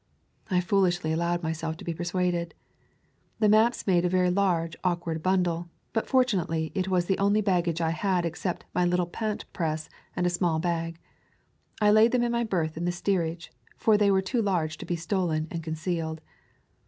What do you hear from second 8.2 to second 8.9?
except my